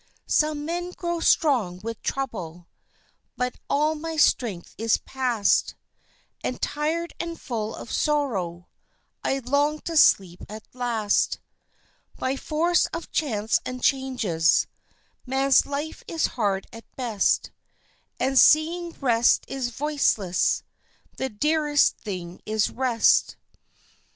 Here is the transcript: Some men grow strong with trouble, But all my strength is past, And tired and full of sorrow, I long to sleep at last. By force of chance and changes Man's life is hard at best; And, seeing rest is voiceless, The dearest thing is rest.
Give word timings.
Some 0.25 0.65
men 0.65 0.89
grow 0.93 1.19
strong 1.19 1.79
with 1.83 2.01
trouble, 2.01 2.67
But 3.37 3.57
all 3.69 3.93
my 3.93 4.17
strength 4.17 4.73
is 4.79 4.97
past, 4.97 5.75
And 6.43 6.59
tired 6.59 7.13
and 7.19 7.39
full 7.39 7.75
of 7.75 7.91
sorrow, 7.91 8.67
I 9.23 9.37
long 9.37 9.79
to 9.81 9.95
sleep 9.95 10.41
at 10.49 10.63
last. 10.73 11.37
By 12.17 12.35
force 12.35 12.87
of 12.87 13.11
chance 13.11 13.59
and 13.63 13.83
changes 13.83 14.65
Man's 15.27 15.67
life 15.67 16.03
is 16.07 16.25
hard 16.33 16.65
at 16.73 16.95
best; 16.95 17.51
And, 18.19 18.39
seeing 18.39 18.93
rest 19.01 19.45
is 19.47 19.69
voiceless, 19.69 20.63
The 21.17 21.29
dearest 21.29 21.95
thing 21.99 22.41
is 22.43 22.71
rest. 22.71 23.37